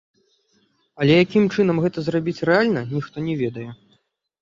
[1.03, 3.71] Але якім чынам гэта зрабіць рэальна, ніхто не ведае.